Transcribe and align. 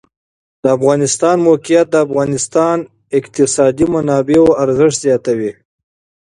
د 0.63 0.65
افغانستان 0.77 1.35
د 1.39 1.43
موقعیت 1.47 1.87
د 1.91 1.95
افغانستان 2.05 2.77
د 2.83 2.87
اقتصادي 3.19 3.85
منابعو 3.93 4.57
ارزښت 4.63 4.97
زیاتوي. 5.05 5.51